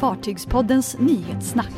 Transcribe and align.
Fartygspoddens 0.00 0.98
nyhetssnack. 0.98 1.72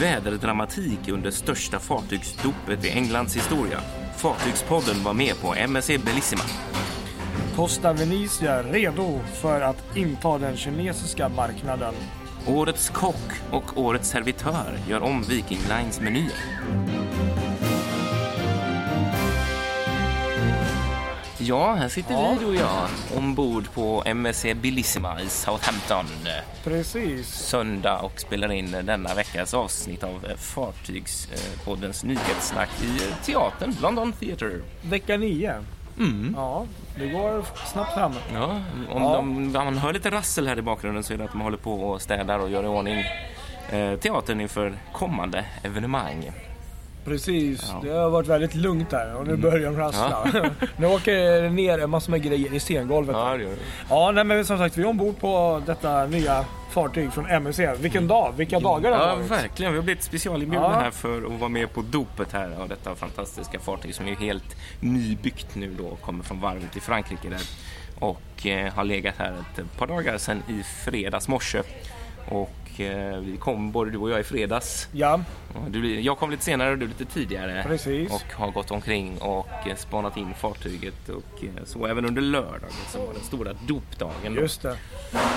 Väderdramatik 0.00 1.08
under 1.08 1.30
största 1.30 1.78
fartygsdopet 1.78 2.84
i 2.84 2.90
Englands 2.90 3.36
historia. 3.36 3.80
Fartygspodden 4.16 5.04
var 5.04 5.12
med 5.12 5.40
på 5.40 5.54
MSC 5.54 5.88
Bellissima. 5.88 6.42
Costa 7.56 7.92
Venezia 7.92 8.62
redo 8.62 9.20
för 9.40 9.60
att 9.60 9.96
inta 9.96 10.38
den 10.38 10.56
kinesiska 10.56 11.28
marknaden. 11.28 11.94
Årets 12.46 12.90
kock 12.90 13.32
och 13.50 13.78
årets 13.78 14.08
servitör 14.08 14.78
gör 14.88 15.02
om 15.02 15.22
Viking 15.22 15.60
Lines 15.68 16.00
menyer. 16.00 16.32
Ja, 21.44 21.74
här 21.74 21.88
sitter 21.88 22.12
Ja. 22.14 22.30
vi 22.38 22.44
du 22.44 22.50
och 22.50 22.54
jag 22.54 22.88
ombord 23.16 23.72
på 23.74 24.02
MSC 24.06 24.54
Bellissima 24.54 25.20
i 25.20 25.28
Southampton. 25.28 26.06
Precis. 26.64 27.28
Söndag 27.28 27.98
och 27.98 28.20
spelar 28.20 28.52
in 28.52 28.70
denna 28.70 29.14
veckas 29.14 29.54
avsnitt 29.54 30.04
av 30.04 30.24
eh, 30.30 30.36
Fartygspoddens 30.36 32.04
nyhetssnack 32.04 32.68
i 32.82 32.96
eh, 33.08 33.16
teatern, 33.24 33.74
London 33.82 34.12
Theatre. 34.12 34.50
Vecka 34.82 35.16
9. 35.16 35.54
Mm. 35.98 36.34
Ja, 36.36 36.66
det 36.98 37.08
går 37.08 37.44
snabbt 37.72 37.94
fram. 37.94 38.12
Ja, 38.34 38.44
om, 38.90 39.02
Ja. 39.02 39.16
De, 39.16 39.18
om 39.18 39.52
man 39.52 39.78
hör 39.78 39.92
lite 39.92 40.10
rassel 40.10 40.46
här 40.48 40.58
i 40.58 40.62
bakgrunden 40.62 41.04
så 41.04 41.12
är 41.14 41.18
det 41.18 41.24
att 41.24 41.32
de 41.32 41.40
håller 41.40 41.56
på 41.58 41.74
och 41.74 42.02
städar 42.02 42.38
och 42.38 42.50
gör 42.50 42.64
i 42.64 42.66
ordning 42.66 43.04
eh, 43.70 43.98
teatern 43.98 44.40
inför 44.40 44.74
kommande 44.92 45.44
evenemang. 45.62 46.30
Precis. 47.04 47.64
Ja. 47.68 47.72
Mm. 47.78 47.86
Det 47.86 47.98
har 48.00 48.10
varit 48.10 48.28
väldigt 48.28 48.54
lugnt 48.54 48.90
där 48.90 49.14
och 49.16 49.26
nu 49.26 49.36
börjar 49.36 49.70
de 49.70 49.76
rassla. 49.76 50.26
nu 50.76 50.86
åker 50.86 51.42
det 51.42 51.50
ner 51.50 51.78
en 51.78 51.90
massa 51.90 52.10
med 52.10 52.22
grejer 52.22 52.54
i 52.54 52.60
scengolvet. 52.60 53.16
Ja, 53.16 53.30
Ja, 53.30 53.36
det 53.36 53.42
gör 53.42 53.50
det. 53.50 53.56
ja 53.88 54.10
nej, 54.10 54.24
men 54.24 54.44
som 54.44 54.58
sagt 54.58 54.76
vi 54.78 54.82
är 54.82 54.86
ombord 54.86 55.18
på 55.20 55.62
detta 55.66 56.06
nya 56.06 56.44
fartyg 56.70 57.12
från 57.12 57.26
MSC. 57.26 57.60
Vilken 57.80 58.08
dag, 58.08 58.32
vilka 58.36 58.60
dagar 58.60 58.90
det 58.90 58.96
Ja, 58.96 59.06
har 59.08 59.16
varit. 59.16 59.30
verkligen. 59.30 59.72
Vi 59.72 59.78
har 59.78 59.84
blivit 59.84 60.02
specialinbjudna 60.04 60.66
Ja. 60.72 60.80
här 60.80 60.90
för 60.90 61.22
att 61.34 61.40
vara 61.40 61.48
med 61.48 61.72
på 61.74 61.82
dopet 61.82 62.32
här 62.32 62.50
av 62.60 62.68
detta 62.68 62.94
fantastiska 62.94 63.58
fartyg 63.58 63.94
som 63.94 64.08
är 64.08 64.14
helt 64.16 64.56
nybyggt 64.80 65.54
nu 65.54 65.74
då. 65.78 65.96
Kommer 65.96 66.24
från 66.24 66.40
varvet 66.40 66.76
i 66.76 66.80
Frankrike 66.80 67.28
där. 67.28 67.42
Och 67.98 68.46
eh, 68.46 68.72
har 68.72 68.84
legat 68.84 69.14
här 69.18 69.32
ett 69.58 69.76
par 69.78 69.86
dagar 69.86 70.18
sedan 70.18 70.42
i 70.48 70.62
fredags 70.84 71.28
morse. 71.28 71.62
Och 72.28 72.50
vi 72.80 73.36
kom 73.40 73.72
både 73.72 73.90
du 73.90 73.98
och 73.98 74.10
jag 74.10 74.20
i 74.20 74.24
fredags. 74.24 74.88
Ja, 74.92 75.20
Du, 75.68 76.00
jag 76.00 76.18
kom 76.18 76.30
lite 76.30 76.44
senare 76.44 76.70
och 76.72 76.78
du 76.78 76.86
lite 76.86 77.04
tidigare. 77.04 77.62
Precis. 77.66 78.12
Och 78.12 78.32
har 78.34 78.50
gått 78.50 78.70
omkring 78.70 79.18
och 79.18 79.48
eh, 79.68 79.76
spanat 79.76 80.16
in 80.16 80.34
fartyget. 80.34 81.08
Och 81.08 81.44
eh, 81.44 81.64
så 81.64 81.86
även 81.86 82.04
under 82.06 82.22
lördagen 82.22 82.70
som 82.90 83.06
var 83.06 83.12
den 83.12 83.22
stora 83.22 83.52
dopdagen. 83.66 84.34
då. 84.34 84.40
just 84.40 84.62
det. 84.62 84.76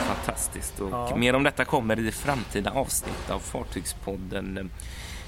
Fantastiskt. 0.08 0.80
Och 0.80 0.89
Ja. 0.91 1.16
mer 1.16 1.36
om 1.36 1.44
detta 1.44 1.66
kommer 1.66 2.00
i 2.00 2.11
framtida 2.11 2.72
avsnitt 2.72 3.30
av 3.30 3.39
Fartygspodden. 3.39 4.69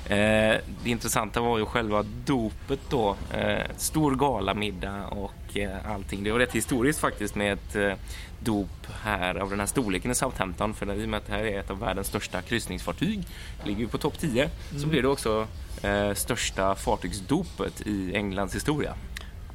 Eh, 0.09 0.57
det 0.83 0.89
intressanta 0.89 1.41
var 1.41 1.57
ju 1.57 1.65
själva 1.65 2.05
dopet 2.25 2.79
då. 2.89 3.15
Eh, 3.33 3.57
stor 3.77 4.15
galamiddag 4.15 5.05
och 5.07 5.57
eh, 5.57 5.91
allting. 5.95 6.23
Det 6.23 6.31
var 6.31 6.39
rätt 6.39 6.51
historiskt 6.55 6.99
faktiskt 6.99 7.35
med 7.35 7.53
ett 7.53 7.75
eh, 7.75 7.91
dop 8.39 8.69
här 9.03 9.35
av 9.35 9.49
den 9.49 9.59
här 9.59 9.67
storleken 9.67 10.11
i 10.11 10.15
Southampton. 10.15 10.73
För 10.73 10.93
i 11.01 11.05
och 11.05 11.09
med 11.09 11.17
att 11.17 11.27
det 11.27 11.33
här 11.33 11.43
är 11.43 11.59
ett 11.59 11.69
av 11.71 11.79
världens 11.79 12.07
största 12.07 12.41
kryssningsfartyg, 12.41 13.27
ligger 13.63 13.79
ju 13.79 13.87
på 13.87 13.97
topp 13.97 14.19
10, 14.19 14.49
så 14.81 14.87
blir 14.87 15.01
det 15.01 15.07
också 15.07 15.47
eh, 15.83 16.13
största 16.13 16.75
fartygsdopet 16.75 17.81
i 17.85 18.15
Englands 18.15 18.55
historia. 18.55 18.93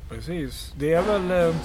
Precis. 0.09 0.73
Det 0.79 0.93
är 0.93 1.03
väl, 1.03 1.49
eh, 1.49 1.57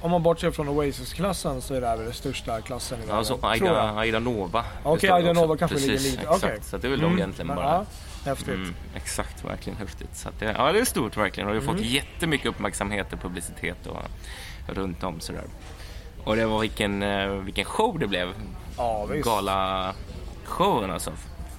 om 0.00 0.10
man 0.10 0.22
bortser 0.22 0.50
från 0.50 0.68
Oasis-klassen 0.68 1.62
så 1.62 1.74
är 1.74 1.80
det 1.80 1.86
här 1.86 1.96
väl 1.96 2.04
den 2.04 2.14
största 2.14 2.60
klassen 2.60 2.98
i 2.98 3.00
världen. 3.00 3.16
Alltså 3.16 3.38
Aida. 3.42 3.90
Aida 3.96 4.18
Nova. 4.18 4.64
Okej, 4.82 5.08
står 5.08 5.16
Aida. 5.16 5.32
Nova 5.32 5.56
kanske 5.56 5.74
Precis, 5.76 5.88
ligger 5.90 6.10
lite- 6.10 6.22
Exakt, 6.22 6.44
okej. 6.44 6.58
så 6.62 6.76
det 6.76 6.86
är 6.86 6.90
väl 6.90 7.00
de 7.00 7.06
Mm, 7.06 7.18
egentligen 7.18 7.48
bara. 7.48 7.86
Ja, 8.24 8.30
häftigt. 8.30 8.48
Mm, 8.54 8.74
exakt, 8.94 9.44
verkligen 9.44 9.78
häftigt. 9.78 10.16
Så 10.16 10.28
det, 10.38 10.54
ja, 10.58 10.72
det 10.72 10.78
är 10.80 10.84
stort 10.84 11.16
verkligen 11.16 11.48
och 11.48 11.54
det 11.54 11.60
har 11.60 11.68
Mm. 11.68 11.76
fått 11.76 11.86
jättemycket 11.86 12.46
uppmärksamhet 12.46 13.12
och 13.12 13.20
publicitet 13.22 13.86
och, 13.86 13.96
runt 14.66 15.02
om 15.02 15.20
sådär. 15.20 15.44
Och 16.24 16.36
det 16.36 16.46
var 16.46 16.60
vilken, 16.60 17.02
eh, 17.02 17.28
vilken 17.28 17.64
show 17.64 17.98
det 17.98 18.06
blev. 18.06 18.28
Ja, 18.76 19.04
visst. 19.06 19.24
Gala-showen 19.24 20.90
alltså. 20.90 21.12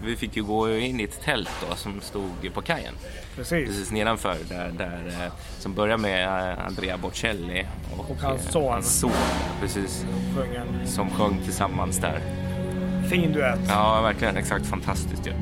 Vi 0.03 0.15
fick 0.15 0.35
ju 0.35 0.43
gå 0.43 0.77
in 0.77 0.99
i 0.99 1.03
ett 1.03 1.21
tält 1.21 1.49
då 1.69 1.75
som 1.75 2.01
stod 2.01 2.53
på 2.53 2.61
kajen 2.61 2.93
Precis. 3.35 3.67
precis 3.67 3.91
nedanför 3.91 4.37
där, 4.49 4.71
där 4.77 5.07
eh, 5.25 5.31
som 5.59 5.73
börjar 5.73 5.97
med 5.97 6.23
eh, 6.51 6.65
Andrea 6.67 6.97
Bocelli 6.97 7.65
och, 7.97 8.09
Och 8.11 8.17
hans 8.21 8.51
son. 8.51 8.71
hans 8.73 8.99
son 8.99 9.11
precis, 9.61 10.05
Sjöng 10.37 10.55
en 10.55 10.87
som 10.87 11.09
sjöng 11.09 11.39
tillsammans 11.43 11.97
där. 11.97 12.19
fin 13.09 13.31
duett. 13.33 13.59
Ja, 13.67 14.01
verkligen 14.01 14.37
exakt 14.37 14.65
fantastiskt 14.65 15.27
ju. 15.27 15.31
Och 15.31 15.37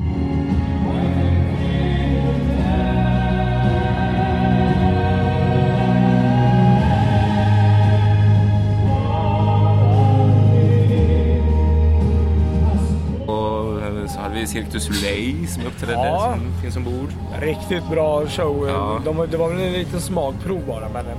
Cirque 14.60 14.72
du 14.72 14.80
Soleil 14.80 15.48
som 15.48 15.66
uppträdde, 15.66 15.92
Ja. 15.92 16.34
som 16.38 16.62
finns 16.62 16.76
ombord. 16.76 17.08
Riktigt 17.40 17.90
bra 17.90 18.26
show. 18.26 18.68
Ja. 18.68 19.00
De, 19.04 19.26
det 19.30 19.36
var 19.36 19.48
väl 19.48 19.60
en 19.60 19.72
liten 19.72 20.00
smakprov 20.00 20.62
bara 20.66 20.88
men 20.92 21.06
eh, 21.06 21.12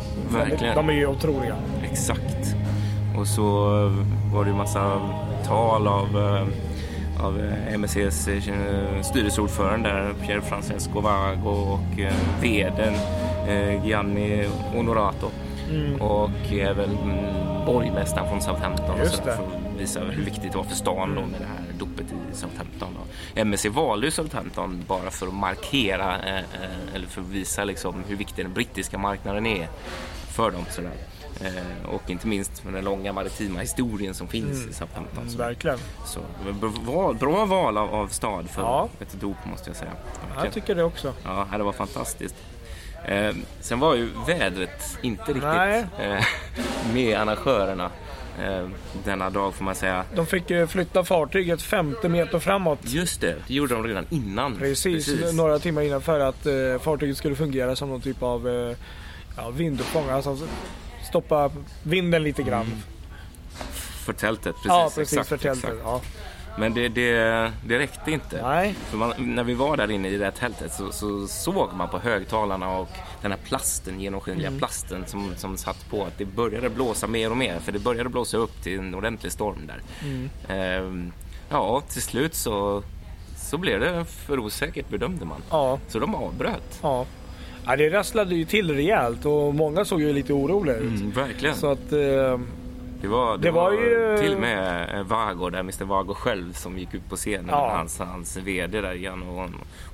Verkligen. 0.49 0.75
de 0.75 0.89
är 0.89 0.93
ju 0.93 1.07
otroliga. 1.07 1.55
Exakt. 1.91 2.55
Och 3.17 3.27
så 3.27 3.43
var 4.33 4.43
det 4.43 4.49
ju 4.49 4.55
massa 4.55 5.01
tal 5.47 5.87
av, 5.87 6.07
eh, 6.17 7.25
av 7.25 7.39
eh, 7.39 7.73
MSCs 7.73 8.27
eh, 8.27 9.01
styrelseordförande 9.01 10.13
Pierre 10.25 10.41
Francesco 10.41 11.01
Vago 11.01 11.49
och 11.49 11.99
eh, 11.99 12.13
vdn 12.41 12.95
eh, 13.47 13.85
Gianni 13.85 14.47
Onorato. 14.75 15.27
Och 15.99 16.51
även 16.53 16.89
mm, 16.97 17.65
borgmästaren 17.65 18.29
från 18.29 18.41
Southampton 18.41 18.97
Just 18.97 19.15
så 19.15 19.23
där, 19.23 19.31
det. 19.31 19.37
för 19.37 19.43
att 19.43 19.79
visa 19.81 19.99
hur 19.99 20.23
viktigt 20.25 20.51
det 20.51 20.57
var 20.57 20.63
för 20.63 20.75
stan 20.75 21.15
då 21.15 21.21
med 21.21 21.39
det 21.39 21.45
här 21.45 21.65
dopet 21.79 22.05
i 22.11 22.35
Southampton. 22.35 22.97
Och 23.01 23.07
MSC 23.37 23.65
valde 23.69 24.07
ju 24.07 24.11
Southampton 24.11 24.83
bara 24.87 25.09
för 25.11 25.27
att 25.27 25.33
markera 25.33 26.19
eh, 26.19 26.35
eh, 26.37 26.95
eller 26.95 27.07
för 27.07 27.21
att 27.21 27.27
visa 27.27 27.63
liksom 27.63 28.03
hur 28.07 28.15
viktig 28.15 28.45
den 28.45 28.53
brittiska 28.53 28.97
marknaden 28.97 29.45
är 29.45 29.67
för 30.27 30.51
dem. 30.51 30.65
Sådär. 30.69 30.91
Eh, 31.41 31.89
och 31.89 32.09
inte 32.09 32.27
minst 32.27 32.63
med 32.63 32.73
den 32.73 32.83
långa 32.83 33.13
maritima 33.13 33.59
historien 33.59 34.13
som 34.13 34.27
finns 34.27 34.67
i 34.67 34.73
Southampton. 34.73 35.29
Så, 35.29 35.37
Verkligen. 35.37 35.77
så 36.05 36.19
bra, 36.85 37.13
bra 37.13 37.45
val 37.45 37.77
av, 37.77 37.93
av 37.95 38.07
stad 38.07 38.49
för 38.49 38.61
Ja. 38.61 38.89
ett 38.99 39.21
dop 39.21 39.37
måste 39.45 39.69
jag 39.69 39.77
säga. 39.77 39.91
Jag 40.43 40.53
tycker 40.53 40.75
det 40.75 40.83
också. 40.83 41.13
Ja, 41.23 41.47
det 41.57 41.63
var 41.63 41.71
fantastiskt. 41.71 42.35
Eh, 43.05 43.35
sen 43.59 43.79
var 43.79 43.95
ju 43.95 44.09
vädret 44.27 44.97
inte 45.01 45.23
riktigt 45.23 45.43
eh, 45.99 46.25
med 46.93 47.17
arrangörerna 47.19 47.91
eh, 48.41 48.67
denna 49.03 49.29
dag 49.29 49.53
får 49.53 49.63
man 49.63 49.75
säga. 49.75 50.05
De 50.15 50.25
fick 50.25 50.49
ju 50.49 50.67
flytta 50.67 51.03
fartyget 51.03 51.61
50 51.61 52.09
meter 52.09 52.39
framåt. 52.39 52.79
Just 52.81 53.21
det, 53.21 53.35
det 53.47 53.53
gjorde 53.53 53.73
de 53.73 53.83
redan 53.83 54.05
innan. 54.09 54.57
Precis, 54.57 55.33
några 55.33 55.59
timmar 55.59 55.81
innan 55.81 56.01
för 56.01 56.19
att 56.19 56.45
eh, 56.45 56.53
fartyget 56.81 57.17
skulle 57.17 57.35
fungera 57.35 57.75
som 57.75 57.89
någon 57.89 58.01
typ 58.01 58.23
av 58.23 58.47
eh, 58.49 58.75
ja, 59.37 59.49
vinduppgång. 59.49 60.09
Alltså 60.09 60.37
stoppa 61.09 61.51
vinden 61.83 62.23
lite 62.23 62.43
grann. 62.43 62.83
För 64.05 64.13
tältet, 64.13 64.55
precis. 64.55 64.67
ja, 64.67 64.91
precis 64.95 65.13
exakt, 65.13 65.29
för 65.29 65.37
tältet. 65.37 65.63
exakt. 65.63 65.81
Ja. 65.83 66.01
Men 66.57 66.73
det, 66.73 66.89
det, 66.89 67.51
det 67.65 67.79
räckte 67.79 68.11
inte. 68.11 68.41
Nej, 68.41 68.73
För 68.73 68.97
man, 68.97 69.13
när 69.17 69.43
vi 69.43 69.53
var 69.53 69.77
där 69.77 69.91
inne 69.91 70.09
i 70.09 70.17
det 70.17 70.23
här 70.23 70.31
tältet 70.31 70.73
så, 70.73 70.91
så 70.91 71.27
såg 71.27 71.73
man 71.73 71.89
på 71.89 71.99
högtalarna 71.99 72.77
och 72.77 72.87
den 73.21 73.31
här 73.31 73.39
plasten, 73.43 73.99
genomskinliga 73.99 74.47
Mm. 74.47 74.59
plasten 74.59 75.03
som, 75.07 75.31
som 75.37 75.57
satt 75.57 75.89
på 75.89 76.03
att 76.05 76.17
det 76.17 76.25
började 76.25 76.69
blåsa 76.69 77.07
mer 77.07 77.31
och 77.31 77.37
mer. 77.37 77.59
För 77.59 77.71
det 77.71 77.79
började 77.79 78.09
blåsa 78.09 78.37
upp 78.37 78.63
till 78.63 78.79
en 78.79 78.95
ordentlig 78.95 79.31
storm 79.31 79.67
där. 79.67 79.81
Mm. 80.03 80.29
Ehm, 80.49 81.11
ja, 81.49 81.81
till 81.89 82.01
slut 82.01 82.35
så, 82.35 82.83
så 83.37 83.57
blev 83.57 83.79
det 83.79 84.05
för 84.05 84.39
osäkert 84.39 84.89
bedömde 84.89 85.25
man. 85.25 85.41
ja, 85.49 85.79
Så 85.87 85.99
de 85.99 86.15
avbröt. 86.15 86.79
ja. 86.81 87.05
ja. 87.65 87.75
Det 87.75 87.89
rasslade 87.89 88.35
ju 88.35 88.45
till 88.45 88.75
rejält 88.75 89.25
och 89.25 89.55
många 89.55 89.85
såg 89.85 90.01
ju 90.01 90.13
lite 90.13 90.33
oroliga 90.33 90.75
ut. 90.75 90.99
Mm, 91.01 91.11
verkligen. 91.11 91.55
Så 91.55 91.71
att, 91.71 91.91
eh, 91.91 92.39
Det 93.01 93.07
var, 93.07 93.37
det 93.37 93.43
Det 93.43 93.51
var 93.51 93.63
var, 93.63 93.71
ju- 93.71 94.17
till 94.17 94.33
och 94.33 94.39
med 94.39 94.89
eh, 94.97 95.03
Vago, 95.03 95.49
där 95.49 95.59
Mr 95.59 95.83
Vago 95.85 96.13
själv 96.13 96.53
som 96.53 96.77
gick 96.77 96.93
ut 96.93 97.09
på 97.09 97.15
scenen. 97.15 97.45
Ja. 97.49 97.71
Hans, 97.75 97.99
hans 97.99 98.37
VD 98.37 98.81
där 98.81 98.93
igen 98.93 99.23
och, 99.23 99.49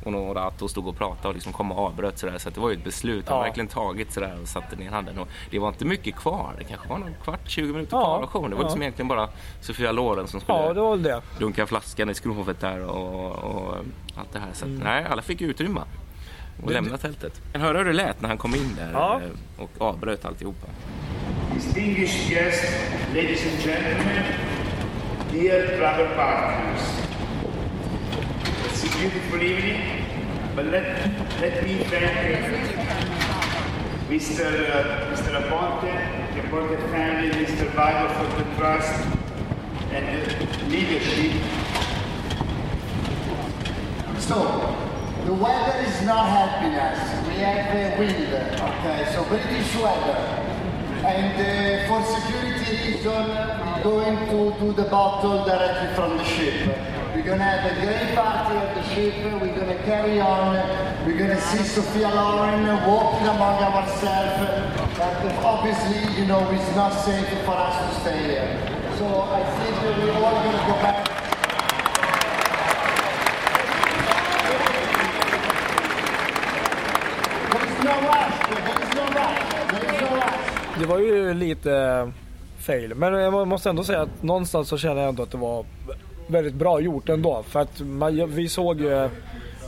och 0.05 0.11
Norato 0.11 0.67
stod 0.67 0.87
och 0.87 0.97
pratade 0.97 1.27
och 1.27 1.33
liksom 1.33 1.53
kom 1.53 1.71
och 1.71 1.85
avbröt 1.85 2.17
sådär. 2.19 2.37
Så 2.37 2.49
det 2.49 2.59
var 2.59 2.69
ju 2.69 2.75
ett 2.75 2.83
beslut. 2.83 3.27
Han 3.29 3.37
Ja. 3.37 3.43
verkligen 3.43 3.67
tagit 3.67 4.13
sådär 4.13 4.37
och 4.41 4.47
satte 4.47 4.75
ner 4.75 4.89
handen. 4.89 5.19
Och 5.19 5.27
det 5.51 5.59
var 5.59 5.67
inte 5.69 5.85
mycket 5.85 6.15
kvar. 6.15 6.53
Det 6.57 6.63
kanske 6.63 6.89
var 6.89 6.97
någon 6.97 7.15
kvart, 7.23 7.39
20 7.49 7.73
minuter 7.73 7.97
Ja. 7.97 8.03
kvar 8.03 8.23
av 8.23 8.27
showen. 8.27 8.49
Det 8.49 8.55
var 8.55 8.63
Ja. 8.63 8.67
liksom 8.67 8.81
egentligen 8.81 9.07
bara 9.07 9.29
Sofia 9.61 9.91
Loren 9.91 10.27
som 10.27 10.39
skulle 10.39 10.57
ja, 10.57 10.73
det 10.73 10.81
var 10.81 10.97
det. 10.97 11.21
dunka 11.39 11.65
flaskan 11.67 12.09
i 12.09 12.13
skrovet 12.13 12.59
där 12.59 12.81
och, 12.85 13.35
och 13.35 13.75
allt 14.15 14.33
det 14.33 14.39
här. 14.39 14.49
Så 14.53 14.65
att, 14.65 14.71
nej, 14.71 15.05
alla 15.09 15.21
fick 15.21 15.41
utrymma. 15.41 15.83
Och 16.63 16.71
lämna 16.71 16.97
tältet. 16.97 17.41
Jag 17.53 17.59
hörde 17.59 17.79
hur 17.79 17.85
det 17.85 17.93
lät 17.93 18.21
när 18.21 18.29
han 18.29 18.37
kom 18.37 18.55
in 18.55 18.75
där 18.77 18.91
Ja. 18.93 19.21
eh, 19.21 19.63
och 19.63 19.69
avbröt 19.77 20.25
alltihopa. 20.25 20.67
Distinguished 21.57 22.29
guests, 22.29 22.71
ladies 23.15 23.41
and 23.43 23.59
gentlemen, 23.61 24.25
Dear 25.31 25.75
travel 25.77 26.05
partners, 26.13 26.83
it's 28.65 28.83
a 28.83 28.97
beautiful 28.99 29.41
evening, 29.41 30.05
but 30.55 30.65
let, 30.67 30.85
let 31.41 31.63
me 31.63 31.79
thank 31.85 32.61
Mr. 34.07 34.45
Uh, 34.69 35.15
Mr. 35.15 35.33
Aponte, 35.41 36.35
the 36.35 36.41
Aponte 36.41 36.77
family, 36.91 37.31
Mr. 37.31 37.67
Vago 37.73 38.13
for 38.13 38.43
the 38.43 38.55
trust 38.55 39.07
and 39.93 40.05
the 40.29 40.65
leadership. 40.67 41.41
So, 44.19 44.77
the 45.25 45.33
weather 45.33 45.79
is 45.79 46.05
not 46.05 46.29
helping 46.29 46.77
us. 46.77 47.27
We 47.27 47.33
have 47.41 47.95
uh, 47.95 47.97
wind, 47.97 48.31
okay, 48.31 49.11
so 49.11 49.23
British 49.23 49.75
weather. 49.77 50.46
And 51.07 51.39
uh, 51.39 51.87
for 51.87 52.03
security 52.19 52.95
reason, 52.95 53.27
we're 53.31 53.81
going 53.81 54.17
to 54.27 54.59
do 54.59 54.73
the 54.73 54.89
bottle 54.89 55.45
directly 55.45 55.95
from 55.95 56.17
the 56.17 56.23
ship. 56.25 56.67
We're 57.15 57.23
going 57.23 57.39
to 57.39 57.45
have 57.45 57.71
a 57.71 57.75
great 57.79 58.13
party 58.13 58.57
at 58.57 58.75
the 58.75 58.83
ship. 58.93 59.13
We're 59.41 59.55
going 59.55 59.77
to 59.77 59.83
carry 59.83 60.19
on. 60.19 61.07
We're 61.07 61.17
going 61.17 61.29
to 61.29 61.41
see 61.41 61.63
Sophia 61.63 62.09
Loren 62.09 62.67
walking 62.85 63.25
among 63.25 63.63
ourselves. 63.63 64.67
But 64.97 65.33
obviously, 65.45 66.19
you 66.19 66.27
know, 66.27 66.43
it's 66.51 66.75
not 66.75 66.91
safe 66.91 67.25
for 67.45 67.55
us 67.55 67.95
to 67.95 68.01
stay 68.01 68.23
here. 68.23 68.93
So 68.97 69.21
I 69.21 69.43
think 69.63 69.97
we're 70.03 70.11
all 70.11 70.43
going 70.43 70.59
to 70.59 70.65
go 70.67 70.73
back. 70.83 71.16
Det 80.79 80.85
var 80.85 80.99
ju 80.99 81.33
lite 81.33 81.71
eh, 81.71 82.07
fail. 82.59 82.95
Men 82.95 83.13
jag 83.13 83.47
måste 83.47 83.69
ändå 83.69 83.83
säga 83.83 84.01
att 84.01 84.23
någonstans 84.23 84.69
så 84.69 84.77
känner 84.77 85.01
jag 85.01 85.09
ändå 85.09 85.23
att 85.23 85.31
det 85.31 85.37
var 85.37 85.65
väldigt 86.27 86.53
bra 86.53 86.79
gjort 86.79 87.09
ändå. 87.09 87.43
För 87.43 87.59
att 87.59 87.81
man, 87.81 88.29
vi 88.35 88.49
såg 88.49 88.81
ju 88.81 89.09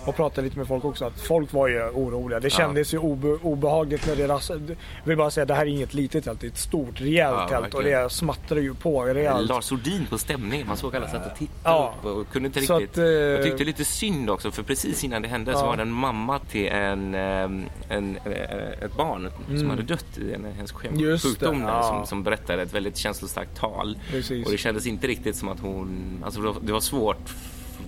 och 0.06 0.16
pratade 0.16 0.42
lite 0.48 0.58
med 0.58 0.68
folk 0.68 0.86
också 0.86 1.06
att 1.06 1.20
folk 1.22 1.54
var 1.54 1.68
ju 1.68 1.90
oroliga. 1.90 2.40
Det 2.40 2.50
kändes 2.50 2.94
ju 2.94 2.98
obe, 2.98 3.28
obehagligt 3.28 4.08
när 4.08 4.16
det 4.16 4.28
rassade. 4.28 4.60
Jag 4.70 5.06
vill 5.06 5.18
bara 5.18 5.32
säga 5.32 5.42
att 5.42 5.48
det 5.48 5.54
här 5.54 5.62
är 5.62 5.66
inget 5.70 5.94
litet 5.94 6.24
tält. 6.24 6.42
Det 6.42 6.48
är 6.48 6.52
ett 6.52 6.58
stort 6.58 7.02
rejält 7.02 7.36
Ja, 7.40 7.48
tält 7.50 7.74
och 7.74 7.80
verkligen. 7.80 8.04
det 8.04 8.10
smattrar 8.10 8.60
ju 8.60 8.74
på 8.74 9.04
rejält. 9.06 9.50
Lars 9.50 9.64
Sordin 9.64 10.06
på 10.10 10.18
stämning. 10.18 10.68
Man 10.68 10.78
såg 10.78 10.96
alla 10.96 11.08
satt 11.08 11.32
och 11.32 11.38
tittade 11.38 11.76
Ja. 11.76 11.94
upp 12.00 12.06
och 12.06 12.30
kunde 12.32 12.48
inte 12.48 12.60
riktigt. 12.60 12.92
att, 12.92 12.98
eh, 12.98 13.04
Jag 13.04 13.44
tyckte 13.44 13.64
lite 13.64 13.86
synd 13.86 14.30
också 14.30 14.52
för 14.52 14.64
precis 14.64 15.04
innan 15.04 15.22
det 15.22 15.28
hände 15.28 15.54
så 15.54 15.60
Ja. 15.60 15.66
var 15.66 15.76
det 15.76 15.82
en 15.82 15.92
mamma 15.92 16.40
till 16.40 16.68
en, 16.68 17.16
ehm, 17.16 17.66
en, 17.90 18.18
eh, 18.26 18.84
ett 18.86 18.96
barn 18.98 19.30
som 19.60 19.70
hade 19.70 19.84
dött 19.84 20.18
i 20.18 20.34
en 20.34 20.46
hennes 20.56 20.74
Mm. 20.84 21.18
Sjukdom 21.18 21.60
där, 21.60 21.68
ja. 21.68 21.84
som, 21.84 22.06
som 22.06 22.24
berättade 22.24 22.62
ett 22.62 22.74
väldigt 22.74 22.98
känslostarkt 22.98 23.58
tal. 23.58 23.98
Precis. 24.12 24.46
Och 24.46 24.52
det 24.52 24.58
kändes 24.58 24.88
inte 24.88 25.08
riktigt 25.08 25.36
som 25.36 25.50
att 25.50 25.60
hon, 25.60 26.22
alltså 26.26 26.54
det 26.62 26.72
var 26.72 26.80
svårt. 26.80 27.30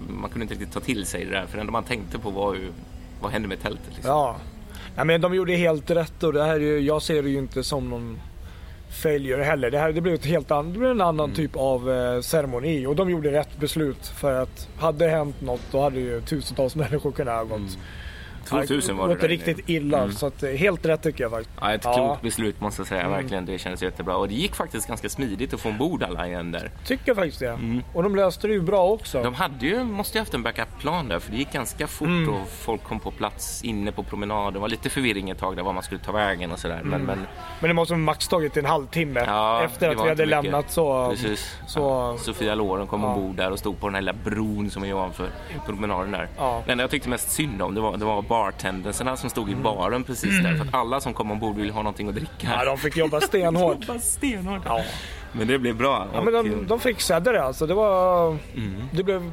Man 0.10 0.30
kunde 0.30 0.44
inte 0.44 0.54
riktigt 0.54 0.74
ta 0.74 0.80
till 0.80 1.06
sig 1.06 1.26
det 1.26 1.32
där 1.32 1.46
för 1.46 1.58
det 1.58 1.62
enda 1.62 1.72
man 1.72 1.84
tänkte 1.84 2.20
på 2.20 2.30
var 2.30 2.54
ju 2.56 2.72
vad 3.22 3.32
hände 3.32 3.48
med 3.48 3.62
tältet 3.62 3.88
liksom. 3.94 4.12
Ja. 4.12 4.36
ja 4.96 5.04
men 5.04 5.22
de 5.22 5.36
gjorde 5.36 5.54
helt 5.54 5.92
rätt 5.92 6.24
och 6.24 6.34
det 6.34 6.44
här 6.44 6.56
är 6.56 6.60
ju, 6.60 6.80
jag 6.80 7.02
ser 7.02 7.24
det 7.24 7.30
ju 7.30 7.38
inte 7.38 7.64
som 7.64 7.90
någon 7.90 8.20
failure 8.92 9.44
heller. 9.44 9.72
Det 9.72 9.80
här 9.80 9.92
det 9.92 10.02
blev, 10.02 10.16
ett 10.16 10.26
helt 10.26 10.52
an, 10.52 10.74
det 10.74 10.80
blev 10.80 10.92
en 10.92 11.02
annan 11.02 11.32
typ 11.32 11.56
av 11.56 11.92
eh, 11.92 12.22
ceremoni 12.22 12.86
och 12.86 12.96
de 12.96 13.10
gjorde 13.10 13.32
rätt 13.32 13.60
beslut 13.60 14.08
för 14.08 14.42
att 14.42 14.70
hade 14.80 15.06
det 15.06 15.12
hänt 15.12 15.42
något 15.42 15.62
då 15.72 15.82
hade 15.82 16.00
ju 16.00 16.22
tusentals 16.22 16.76
människor 16.82 17.12
kunnat 17.12 17.36
ha 17.36 17.44
gått 17.44 17.78
2000 18.52 18.98
var 18.98 19.08
det 19.08 19.14
gått 19.14 19.22
där 19.22 19.28
riktigt 19.28 19.70
illa. 19.70 19.98
Mm. 19.98 20.12
Så 20.12 20.26
att, 20.28 20.44
eh, 20.44 20.50
helt 20.52 20.86
rätt 20.86 21.04
tycker 21.04 21.24
jag 21.24 21.32
faktiskt. 21.32 21.52
Ja, 21.62 21.74
ett 21.74 21.82
Ja. 21.86 21.94
klokt 21.94 22.22
beslut 22.22 22.62
måste 22.62 22.80
jag 22.82 22.88
säga. 22.88 23.02
Mm. 23.02 23.12
Verkligen, 23.14 23.46
det 23.46 23.58
kändes 23.60 23.82
jättebra. 23.84 24.16
Och 24.18 24.28
det 24.28 24.34
gick 24.34 24.56
faktiskt 24.56 24.88
ganska 24.88 25.10
smidigt 25.10 25.54
att 25.54 25.60
få 25.62 25.70
ombord 25.70 26.04
alla 26.04 26.28
igen 26.28 26.52
där. 26.52 26.72
Tycker 26.86 27.16
faktiskt 27.16 27.40
det. 27.40 27.60
Och 27.94 28.04
de 28.04 28.16
löste 28.16 28.48
det 28.48 28.54
ju 28.54 28.62
bra 28.62 28.88
också. 28.88 29.18
Mm. 29.18 29.32
De 29.34 29.38
hade 29.38 29.66
ju, 29.66 29.84
måste 29.84 30.18
ju 30.18 30.22
haft 30.22 30.34
en 30.34 30.44
backup-plan 30.44 31.08
där 31.08 31.20
för 31.20 31.32
det 31.32 31.38
gick 31.38 31.52
ganska 31.54 31.88
fort 31.88 32.08
Mm. 32.08 32.30
och 32.34 32.48
folk 32.50 32.84
kom 32.84 33.00
på 33.00 33.12
plats 33.12 33.64
inne 33.64 33.92
på 33.92 34.04
promenaden. 34.04 34.54
Det 34.54 34.60
var 34.60 34.68
lite 34.70 34.90
förvirring 34.90 35.30
ett 35.30 35.38
tag 35.40 35.56
där 35.56 35.64
var 35.64 35.74
man 35.74 35.84
skulle 35.84 36.02
ta 36.02 36.12
vägen 36.12 36.52
och 36.52 36.60
sådär. 36.60 36.76
Mm. 36.76 36.90
Men, 36.90 37.02
men 37.02 37.20
Men 37.60 37.68
det 37.68 37.74
måste 37.74 37.94
ha 37.94 38.00
max 38.00 38.28
tagit 38.28 38.58
en 38.58 38.66
halvtimme 38.66 39.24
ja, 39.28 39.64
efter 39.64 39.88
det 39.88 39.92
att 40.00 40.06
vi 40.06 40.10
hade 40.10 40.26
mycket. 40.26 40.44
lämnat 40.44 40.72
så. 40.72 41.10
Precis. 41.10 41.58
så 41.68 41.80
Ja, 41.80 42.18
Sofia 42.18 42.56
Loren 42.56 42.88
kom 42.88 43.02
Ja. 43.04 43.08
ombord 43.14 43.36
där 43.36 43.52
och 43.52 43.60
stod 43.60 43.80
på 43.80 43.88
den 43.88 43.96
här 43.96 44.02
lilla 44.02 44.14
bron 44.14 44.70
som 44.70 44.84
är 44.84 44.94
ovanför 44.94 45.28
promenaden 45.66 46.12
där. 46.12 46.28
Ja. 46.38 46.62
Det 46.66 46.72
enda 46.72 46.84
jag 46.84 46.92
tyckte 46.92 47.10
mest 47.10 47.32
synd 47.32 47.62
om 47.62 47.76
det 47.76 47.82
var, 47.82 47.98
det 47.98 48.06
var 48.06 48.22
bartenderserna 48.42 49.18
som 49.18 49.30
stod 49.30 49.50
i 49.50 49.56
baren 49.56 50.04
precis 50.04 50.44
där. 50.44 50.56
För 50.56 50.66
att 50.66 50.74
alla 50.74 51.02
som 51.02 51.14
kom 51.14 51.32
ombord 51.32 51.56
ville 51.56 51.72
ha 51.72 51.82
någonting 51.82 52.10
att 52.10 52.16
dricka. 52.16 52.48
Mm. 52.48 52.60
Ja, 52.60 52.66
de 52.66 52.78
fick 52.78 52.98
jobba 52.98 53.22
stenhårt. 53.22 53.78
Jobba 53.88 54.00
stenhårt. 54.00 54.62
Ja. 54.66 54.82
Men 55.32 55.48
det 55.48 55.60
blev 55.60 55.76
bra. 55.78 56.08
Ja, 56.14 56.22
men 56.22 56.34
de, 56.34 56.68
de 56.68 56.80
fixade 56.80 57.32
det 57.32 57.44
alltså. 57.44 57.68
Det 57.68 57.74
var... 57.74 58.38
Det 58.92 59.04
blev 59.04 59.32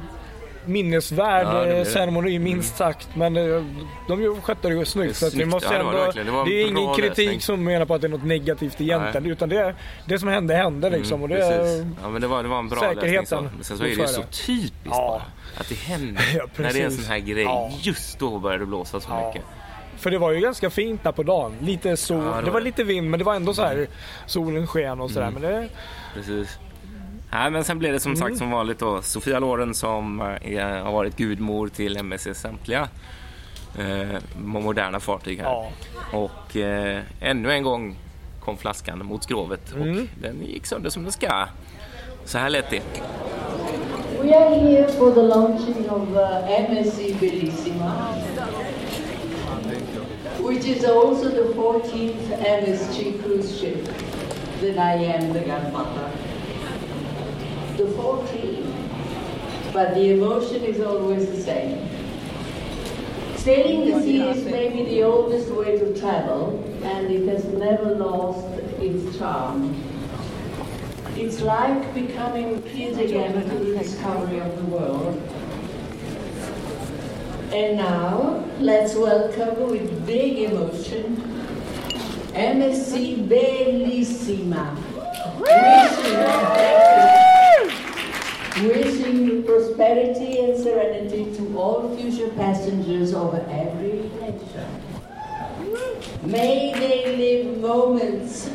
minnesvärd 0.69 1.47
Ja, 1.47 1.53
det 1.59 1.65
blev 1.65 1.77
det. 1.77 1.85
ceremoni 1.85 2.39
minst 2.39 2.77
sagt. 2.77 3.09
Men 3.15 3.37
eh, 3.37 3.63
de 4.07 4.41
skötte 4.41 4.69
det 4.69 4.85
snyggt. 4.85 5.07
Det 5.07 5.11
är 5.11 5.13
Så 5.13 5.25
att 5.25 5.33
vi 5.33 5.35
snyggt. 5.37 5.49
måste 5.49 5.73
Ja, 5.73 5.77
det 5.77 5.83
var 5.83 5.91
ändå, 5.91 5.99
det 5.99 6.05
verkligen. 6.05 6.25
Det 6.27 6.33
var 6.33 6.39
en 6.41 6.45
det 6.49 6.61
är 6.61 6.67
ingen 6.67 6.95
kritik 6.95 7.43
som 7.43 7.63
menar 7.63 7.85
på 7.85 7.93
att 7.93 8.01
det 8.01 8.07
är 8.07 8.09
något 8.09 8.23
negativt 8.23 8.81
egentligen. 8.81 9.23
Nej. 9.23 9.31
Utan 9.31 9.49
det, 9.49 9.75
det 10.05 10.19
som 10.19 10.29
hände 10.29 10.55
hände 10.55 10.89
liksom. 10.89 11.21
och 11.21 11.29
det, 11.29 11.35
Precis. 11.35 11.85
Ja, 12.03 12.09
men 12.09 12.21
det 12.21 12.27
var, 12.27 12.43
det 12.43 12.49
var 12.49 12.59
en 12.59 12.69
bra 12.69 12.79
Säkerheten 12.79 13.43
lösning. 13.43 13.49
Så. 13.59 13.63
Sen 13.63 13.77
så 13.77 13.83
är 13.83 13.87
det 13.87 13.93
ju 13.93 14.07
så 14.07 14.21
typiskt 14.23 14.73
Ja. 14.85 14.97
bara. 15.07 15.61
Att 15.61 15.69
det 15.69 15.75
händer. 15.75 16.23
Ja, 16.37 16.45
när 16.55 16.73
det 16.73 16.81
är 16.81 16.85
en 16.85 16.91
sån 16.91 17.05
här 17.05 17.19
grej. 17.19 17.47
Just 17.81 18.19
då 18.19 18.39
börjar 18.39 18.57
det 18.59 18.65
blåsa 18.65 18.99
så 18.99 19.09
mycket. 19.09 19.45
För 19.97 20.11
det 20.11 20.17
var 20.17 20.31
ju 20.31 20.39
ganska 20.39 20.69
fint 20.69 21.03
där 21.03 21.11
på 21.11 21.23
dagen. 21.23 21.53
Lite 21.61 21.97
sol. 21.97 22.17
Det 22.17 22.25
var. 22.25 22.39
Mm. 22.41 22.63
lite 22.63 22.83
vind 22.83 23.09
men 23.09 23.19
det 23.19 23.23
var 23.25 23.35
ändå 23.35 23.53
så 23.53 23.61
här 23.63 23.87
solen 24.25 24.67
sken 24.67 24.99
och 25.01 25.11
sådär. 25.11 25.31
Men 25.31 25.41
det, 25.41 25.67
Precis. 26.13 26.59
Nej, 27.31 27.51
men 27.51 27.63
sen 27.63 27.79
blev 27.79 27.93
det 27.93 27.99
som 27.99 28.11
Mm. 28.11 28.21
sagt 28.21 28.37
som 28.37 28.51
vanligt 28.51 28.79
då 28.79 29.01
Sofia 29.01 29.39
Loren 29.39 29.73
som 29.73 30.21
eh, 30.21 30.53
är, 30.55 30.79
har 30.81 30.91
varit 30.91 31.17
gudmor 31.17 31.67
till 31.67 31.97
MSC 31.97 32.27
samtliga 32.33 32.87
eh, 33.79 34.17
moderna 34.37 34.99
fartyg 34.99 35.39
här. 35.39 35.45
Ja. 35.45 35.69
Och 36.13 36.57
eh, 36.57 37.01
ännu 37.21 37.51
en 37.51 37.63
gång 37.63 37.95
kom 38.39 38.57
flaskan 38.57 39.05
mot 39.05 39.23
skrovet 39.23 39.71
och 39.71 39.77
Mm. 39.81 40.09
den 40.21 40.41
gick 40.45 40.65
sönder 40.65 40.89
som 40.89 41.03
den 41.03 41.11
ska. 41.11 41.45
Så 42.25 42.37
här 42.37 42.49
lät 42.49 42.69
det. 42.69 42.81
We 44.21 44.35
are 44.37 44.55
here 44.55 44.87
for 44.87 45.11
the 45.11 45.21
launching 45.21 45.89
of 45.89 46.09
uh, 46.09 46.71
MSC 46.71 47.13
Bellissima, 47.19 47.91
which 50.39 50.65
is 50.65 50.83
also 50.85 51.29
the 51.29 51.53
14th 51.53 52.31
MSG 52.61 53.23
cruise 53.23 53.59
ship 53.59 53.85
that 54.61 54.77
I 54.77 55.05
am 55.05 55.33
the 55.33 55.39
godmother. 55.39 56.09
The 57.79 57.85
14th, 57.85 59.71
but 59.71 59.93
the 59.93 60.11
emotion 60.11 60.65
is 60.65 60.81
always 60.81 61.27
the 61.27 61.41
same. 61.41 61.87
Sailing 63.37 63.89
the 63.89 64.01
sea 64.01 64.21
is 64.21 64.43
maybe 64.43 64.83
the 64.83 65.03
oldest 65.03 65.49
way 65.51 65.79
to 65.79 65.97
travel, 65.97 66.61
and 66.83 67.09
it 67.09 67.25
has 67.29 67.45
never 67.45 67.95
lost 67.95 68.45
its 68.81 69.17
charm. 69.17 69.81
It's 71.15 71.39
like 71.39 71.93
becoming 71.93 72.61
kids 72.63 72.97
again 72.97 73.47
to 73.47 73.55
the 73.63 73.77
discovery 73.77 74.41
of 74.41 74.57
the 74.57 74.65
world. 74.65 75.15
And 77.53 77.77
now, 77.77 78.43
let's 78.59 78.95
welcome 78.95 79.69
with 79.71 80.05
big 80.05 80.51
emotion 80.51 81.15
MSC 82.33 83.25
Bellissima. 83.29 84.75
Wishing, 85.39 87.28
wishing 88.67 89.43
prosperity 89.43 90.39
and 90.39 90.57
serenity 90.61 91.33
to 91.35 91.57
all 91.57 91.95
future 91.95 92.29
passengers 92.35 93.13
of 93.13 93.33
every 93.49 94.09
nation. 94.19 94.67
May 96.23 96.73
they 96.73 97.15
live 97.15 97.57
moments 97.59 98.49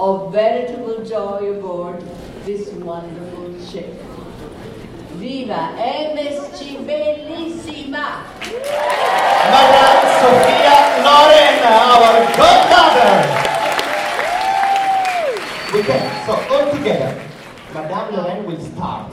of 0.00 0.32
veritable 0.32 1.04
joy 1.04 1.54
aboard 1.54 2.02
this 2.44 2.68
wonderful 2.72 3.54
ship. 3.64 3.94
Viva 5.14 5.72
MSC 5.78 6.84
Bellissima! 6.84 8.26
Madame 9.52 10.04
Sophia 10.20 10.76
Loren, 11.06 11.56
our 11.64 12.14
godmother. 12.36 13.12
Okay, 15.78 16.22
so 16.26 16.32
all 16.50 16.70
together, 16.72 17.25
Madame 17.76 18.14
Loren 18.14 18.46
will 18.46 18.58
start. 18.58 19.12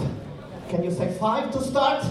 Can 0.70 0.84
you 0.86 0.92
say 0.92 1.14
five 1.20 1.52
to 1.52 1.62
start? 1.62 2.06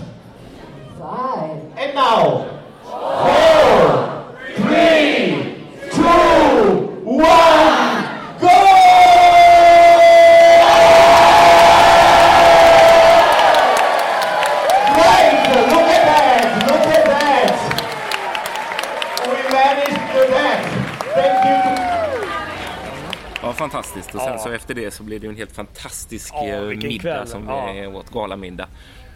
Five. 0.99 1.63
And 1.79 1.95
now, 1.95 2.61
four, 2.85 4.37
three, 4.57 5.32
Och 24.15 24.21
sen 24.21 24.33
Ja. 24.33 24.39
så 24.39 24.51
efter 24.51 24.75
det 24.75 24.91
så 24.91 25.03
blev 25.03 25.21
det 25.21 25.27
en 25.27 25.37
helt 25.37 25.53
fantastisk 25.53 26.35
Ja, 26.35 26.47
eh, 26.49 26.63
middag 26.63 26.99
kväll. 27.03 27.27
som 27.27 27.45
Ja. 27.49 27.73
vi 27.73 27.87
åt 27.87 28.11
galamiddag. 28.11 28.69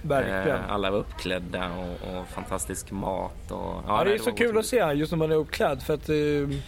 Verkligen. 0.03 0.49
Eh, 0.59 0.73
Alla 0.73 0.91
var 0.91 0.99
uppklädda 0.99 1.71
och, 1.73 2.19
och 2.19 2.26
fantastisk 2.29 2.91
mat. 2.91 3.50
Och, 3.50 3.83
Ja, 3.87 3.99
det 3.99 4.05
nej, 4.05 4.15
är 4.15 4.19
så 4.19 4.33
kul 4.33 4.59
att 4.59 4.67
se 4.67 4.76
just 4.95 5.12
när 5.12 5.19
man 5.19 5.31
är 5.33 5.37
uppklädd 5.37 5.83
för 5.83 5.95
att 5.95 6.09
eh, 6.09 6.59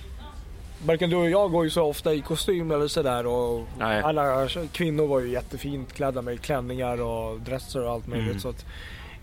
Varken 0.86 1.10
du 1.10 1.16
och 1.16 1.30
jag 1.30 1.50
går 1.50 1.64
ju 1.64 1.70
så 1.70 1.82
ofta 1.82 2.14
i 2.14 2.20
kostym 2.20 2.70
eller 2.70 2.88
sådär 2.88 3.26
och 3.26 3.64
Nej. 3.78 4.00
alla 4.02 4.48
kvinnor 4.72 5.06
var 5.06 5.20
ju 5.20 5.28
jättefint 5.30 5.92
klädda 5.92 6.22
med 6.22 6.40
klänningar 6.40 7.00
och 7.00 7.40
dresser 7.40 7.84
och 7.84 7.90
allt 7.92 8.06
möjligt. 8.06 8.28
Mm. 8.28 8.40
Så 8.40 8.48
att, 8.48 8.64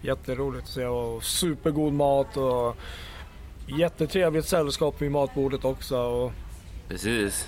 jätteroligt 0.02 0.64
att 0.64 0.70
se 0.70 0.86
och 0.86 1.24
supergod 1.24 1.94
mat 1.94 2.38
och 2.38 2.76
jättetrevligt 3.80 4.46
sällskap 4.48 5.02
vid 5.02 5.12
matbordet 5.12 5.66
också. 5.66 5.98
Och 5.98 6.32
Precis. 6.88 7.48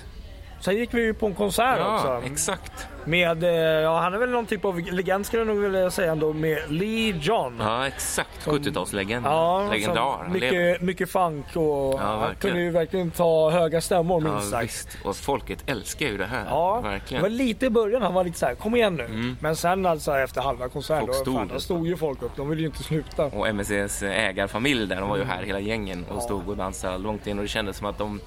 Sen 0.60 0.76
gick 0.76 0.94
vi 0.94 1.02
ju 1.04 1.14
på 1.14 1.26
en 1.26 1.34
konsert 1.34 1.78
Ja, 1.78 1.94
också. 1.94 2.22
exakt. 2.32 2.88
Med, 3.04 3.44
eh, 3.44 3.50
ja 3.50 3.98
han 4.00 4.14
är 4.14 4.18
väl 4.18 4.30
någon 4.30 4.46
typ 4.46 4.64
av 4.64 4.80
legend 4.80 5.26
skulle 5.26 5.40
jag 5.40 5.46
nog 5.46 5.58
vilja 5.58 5.90
säga 5.90 6.12
ändå 6.12 6.32
med 6.32 6.58
Lee 6.68 7.14
John. 7.20 7.56
Ja, 7.60 7.86
exakt. 7.86 8.46
70-talslegend. 8.46 9.22
Ja, 9.24 9.68
Legendar. 9.72 10.18
Han 10.18 10.32
mycket, 10.32 10.80
mycket 10.82 11.10
funk 11.10 11.56
och 11.56 11.98
han 12.00 12.20
verkligen. 12.20 12.36
kunde 12.40 12.60
ju 12.60 12.70
verkligen 12.70 13.10
ta 13.10 13.50
höga 13.50 13.80
stämmor 13.80 14.20
minst 14.20 14.44
Ja, 14.44 14.50
sagt. 14.50 14.64
visst. 14.64 14.98
Och 15.04 15.16
folket 15.16 15.58
älskar 15.66 16.06
ju 16.06 16.18
det 16.18 16.26
här. 16.26 16.44
Ja, 16.50 16.80
Verkligen. 16.80 17.22
det 17.22 17.28
var 17.28 17.36
lite 17.36 17.66
i 17.66 17.70
början 17.70 18.02
han 18.02 18.14
var 18.14 18.24
lite 18.24 18.38
såhär, 18.38 18.54
kom 18.54 18.76
igen 18.76 18.94
nu. 18.94 19.04
Mm. 19.04 19.36
Men 19.40 19.56
sen 19.56 19.86
alltså 19.86 20.16
efter 20.16 20.40
halva 20.40 20.68
konserten, 20.68 21.06
då, 21.06 21.12
stod 21.12 21.34
fan, 21.36 21.48
då 21.54 21.60
stod 21.60 21.86
ju 21.86 21.96
folk 21.96 22.22
upp. 22.22 22.36
De 22.36 22.48
ville 22.48 22.60
ju 22.62 22.66
inte 22.66 22.82
sluta. 22.82 23.24
Och 23.24 23.48
MSCs 23.48 24.02
ägarfamilj 24.02 24.86
där, 24.86 25.00
de 25.00 25.08
var 25.08 25.16
ju 25.16 25.24
här 25.24 25.42
hela 25.42 25.60
gängen 25.60 26.04
och 26.14 26.22
stod 26.22 26.48
och 26.48 26.56
dansade 26.56 26.98
långt 26.98 27.26
in 27.26 27.38
och 27.38 27.44
det 27.44 27.48
kändes 27.48 27.76
som 27.76 27.86
att 27.86 27.98
de 27.98 28.20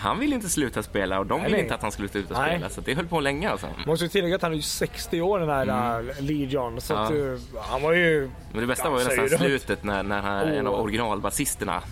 han 0.00 0.18
ville 0.18 0.34
inte 0.34 0.48
sluta 0.48 0.82
spela 0.82 1.18
och 1.18 1.26
de 1.26 1.34
Nej, 1.38 1.44
ville 1.44 1.56
nej. 1.56 1.62
inte 1.62 1.74
att 1.74 1.82
han 1.82 1.92
skulle 1.92 2.08
sluta 2.08 2.38
Nej. 2.40 2.50
spela 2.56 2.68
så 2.68 2.80
det 2.80 2.94
höll 2.94 3.06
på 3.06 3.20
länge 3.20 3.50
alltså. 3.50 3.66
Måste 3.86 4.04
ju 4.04 4.08
tillägga 4.08 4.36
att 4.36 4.42
han 4.42 4.52
är 4.52 4.56
ju 4.56 4.62
60 4.62 5.20
år 5.20 5.38
den 5.38 5.48
här 5.48 6.00
mm. 6.00 6.14
Lee 6.20 6.46
John. 6.46 6.80
Så 6.80 6.94
att, 6.94 7.10
Ja. 7.10 7.16
eh, 7.16 7.38
han 7.62 7.82
var 7.82 7.92
ju... 7.92 8.30
Men 8.52 8.60
det 8.60 8.66
bästa 8.66 8.90
var 8.90 8.98
ju 9.00 9.04
nästan 9.04 9.38
slutet 9.38 9.84
när, 9.84 10.02
när 10.02 10.20
han, 10.20 10.48
en 10.48 10.66
av 10.66 10.74
originalbasisterna 10.74 11.82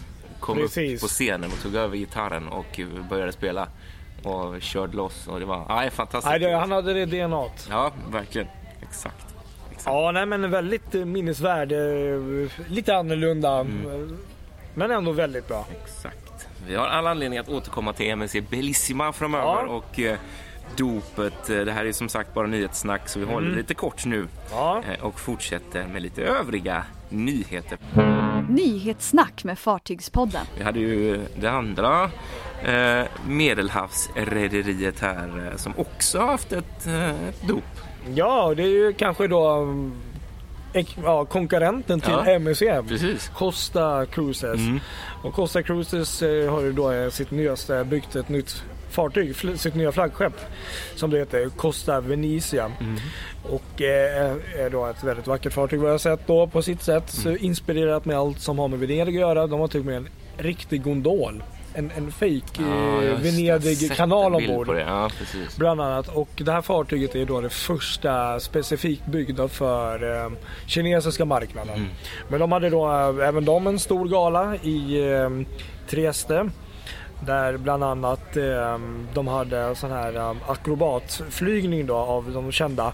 kom 0.41 0.57
Precis. 0.57 0.95
upp 0.95 1.01
på 1.01 1.09
scenen 1.09 1.51
och 1.53 1.63
tog 1.63 1.75
över 1.75 1.97
gitarren 1.97 2.49
och 2.49 2.81
började 3.11 3.33
spela 3.33 3.69
och 4.25 4.63
körde 4.63 4.97
loss 4.97 5.27
och 5.29 5.41
det 5.41 5.47
var 5.47 5.65
nej, 5.69 5.91
fantastiskt. 5.91 6.31
Nej, 6.31 6.39
det, 6.39 6.57
han 6.57 6.73
hade 6.73 6.95
det 6.95 7.07
DNAt. 7.07 7.67
Ja, 7.71 7.93
verkligen. 8.11 8.49
Exakt. 8.83 9.27
Exakt. 9.71 9.87
Ja, 9.87 10.11
nej 10.13 10.27
men 10.27 10.51
väldigt 10.51 10.93
minnesvärd. 10.95 11.73
eh, 11.73 12.69
Lite 12.69 12.97
annorlunda. 12.97 13.59
Mm. 13.61 14.19
Men 14.75 14.91
ändå 14.91 15.13
väldigt 15.13 15.49
bra. 15.49 15.67
Exakt. 15.85 16.28
Vi 16.67 16.75
har 16.75 16.87
all 16.87 17.07
anledning 17.07 17.39
att 17.39 17.49
återkomma 17.49 17.93
till 17.93 18.07
MSC 18.11 18.41
Bellissima 18.51 19.13
framöver 19.13 19.45
Ja. 19.45 19.67
och 19.67 20.01
eh, 20.01 20.19
dopet. 20.77 21.51
eh, 21.51 21.57
Det 21.59 21.73
här 21.73 21.85
är 21.85 21.93
som 21.93 22.09
sagt 22.09 22.35
bara 22.35 22.47
nyhetssnack 22.47 23.09
så 23.09 23.19
vi 23.21 23.25
håller 23.27 23.57
lite 23.57 23.75
kort 23.75 24.05
nu 24.07 24.17
Mm. 24.17 24.29
Ja. 24.51 24.83
eh, 24.99 25.05
och 25.05 25.21
fortsätter 25.21 25.87
med 25.87 26.03
lite 26.03 26.23
övriga 26.23 26.85
nyheter. 27.09 27.79
Nyhetssnack 28.49 29.45
med 29.45 29.59
Fartygspodden. 29.59 30.47
Vi 30.59 30.65
hade 30.65 30.79
ju 30.81 31.21
det 31.41 31.49
andra 31.51 32.11
eh, 32.65 33.05
medelhavsrederiet 33.27 35.01
här 35.01 35.53
som 35.57 35.73
också 35.77 36.19
har 36.19 36.27
haft 36.27 36.53
ett, 36.53 36.87
eh, 36.87 37.13
dop. 37.49 37.65
Ja, 38.15 38.55
det 38.57 38.63
är 38.63 38.67
ju 38.67 38.93
kanske 38.93 39.27
då 39.27 39.49
mm, 39.51 39.93
ja, 41.05 41.25
konkurrenten 41.25 42.01
till 42.01 42.13
Ja. 42.13 42.27
MSC. 42.33 42.63
Precis. 42.89 43.29
Costa 43.35 44.07
Cruises. 44.07 44.61
Mm. 44.61 44.81
Och 45.23 45.35
Costa 45.35 45.63
Cruises 45.63 46.23
eh, 46.23 46.51
har 46.51 46.61
ju 46.61 46.73
då 46.73 46.93
eh, 46.93 47.11
sitt 47.11 47.31
nyaste 47.31 47.85
byggt 47.85 48.17
ett 48.17 48.29
nytt 48.29 48.63
fartyg, 48.91 49.37
sitt 49.59 49.75
nya 49.75 49.93
flaggskepp 49.93 50.33
som 50.97 51.11
det 51.11 51.19
heter, 51.19 51.49
Costa 51.57 52.01
Venezia. 52.01 52.73
Mm. 52.81 52.97
Och 53.43 53.83
eh, 53.83 54.33
är 54.57 54.71
då 54.71 54.87
ett 54.87 55.05
väldigt 55.05 55.27
vackert 55.27 55.53
fartyg 55.53 55.79
vad 55.81 55.89
jag 55.89 55.95
har 55.95 55.99
sett 55.99 56.27
då 56.27 56.47
på 56.47 56.63
sitt 56.63 56.83
sätt. 56.83 57.11
Så 57.11 57.29
Mm. 57.29 57.45
inspirerat 57.45 58.05
med 58.05 58.17
allt 58.19 58.41
som 58.41 58.59
har 58.59 58.69
med 58.69 58.79
Venedig 58.79 59.15
att 59.15 59.21
göra. 59.21 59.47
De 59.47 59.61
har 59.61 59.69
till 59.69 59.81
och 59.81 59.87
med 59.87 59.97
en 59.97 60.09
riktig 60.37 60.83
gondol. 60.83 61.43
En, 61.79 61.91
en 61.97 62.13
fake 62.13 62.63
Ja, 62.63 63.03
eh. 63.03 63.19
Venedig-kanal 63.19 64.35
ombord. 64.35 64.67
på 64.67 64.73
det. 64.73 64.81
Ja, 64.81 65.11
precis. 65.19 65.57
Bland 65.57 65.81
annat. 65.81 66.09
Och 66.09 66.29
det 66.37 66.53
här 66.53 66.63
fartyget 66.63 67.15
är 67.15 67.25
då 67.25 67.41
det 67.41 67.51
första 67.51 68.41
specifikt 68.41 69.07
byggda 69.07 69.49
för 69.49 70.25
eh, 70.25 70.31
kinesiska 70.67 71.25
marknaden. 71.25 71.75
Mm. 71.77 71.89
Men 72.29 72.41
de 72.41 72.53
hade 72.53 72.71
då 72.71 72.87
eh, 72.87 73.29
även 73.29 73.45
de 73.45 73.67
en 73.67 73.79
stor 73.79 74.09
gala 74.09 74.57
i 74.57 75.11
eh, 75.13 75.31
Trieste. 75.89 76.51
Där 77.27 77.57
bland 77.57 77.85
annat 77.85 78.37
eh, 78.37 78.79
de 79.15 79.29
hade 79.29 79.75
sån 79.75 79.91
här 79.91 80.17
eh, 80.17 80.35
akrobatflygning 80.47 81.87
då 81.87 81.95
av 81.97 82.33
de 82.33 82.53
kända 82.53 82.93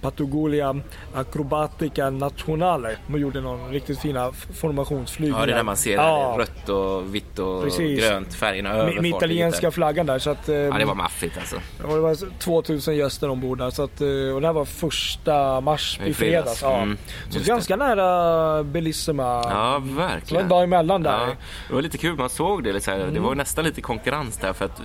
Patagonia 0.00 0.76
Acrobatica 1.14 2.10
Nationale. 2.10 2.96
De 3.06 3.20
gjorde 3.20 3.40
någon 3.40 3.70
riktigt 3.70 3.98
fina 3.98 4.32
formationsflygningar. 4.32 5.40
Ja, 5.40 5.46
det 5.46 5.52
är 5.52 5.56
där 5.56 5.62
man 5.62 5.76
ser 5.76 5.94
Ja, 5.94 6.36
rött 6.38 6.68
och 6.68 7.14
vitt 7.14 7.38
och 7.38 7.62
Precis. 7.62 8.00
grönt 8.00 8.34
färgerna 8.34 8.70
över 8.72 9.00
med, 9.00 9.06
italienska 9.06 9.70
flaggan 9.70 10.06
där. 10.06 10.18
Så 10.18 10.30
att, 10.30 10.48
eh, 10.48 10.56
Ja, 10.56 10.78
det 10.78 10.84
var 10.84 10.94
maffigt 10.94 11.38
alltså. 11.38 11.56
Det 11.78 11.86
var 11.86 12.38
2000 12.38 12.96
gäster 12.96 13.28
ombord 13.30 13.58
där. 13.58 13.70
Så 13.70 13.82
att, 13.82 14.00
eh, 14.00 14.06
och 14.34 14.40
det 14.40 14.46
här 14.46 14.52
var 14.52 14.64
första 14.64 15.60
mars 15.60 16.00
I 16.04 16.14
fredags. 16.14 16.62
Ja. 16.62 16.76
Mm, 16.76 16.98
så 17.30 17.40
ganska 17.40 17.76
nära 17.76 18.62
Bellissima. 18.62 19.22
Ja, 19.22 19.82
det 19.84 19.92
var 19.92 20.08
verkligen. 20.08 20.42
en 20.42 20.48
dag 20.48 20.64
emellan 20.64 21.02
där. 21.02 21.20
Ja, 21.20 21.26
det 21.68 21.74
var 21.74 21.82
lite 21.82 21.98
kul, 21.98 22.16
man 22.16 22.28
såg 22.28 22.64
det. 22.64 22.86
Här. 22.86 23.00
Mm. 23.00 23.14
Det 23.14 23.20
var 23.20 23.34
nästan 23.34 23.64
lite 23.64 23.80
konkurrens 23.80 24.36
där 24.36 24.52
för 24.52 24.64
att 24.64 24.82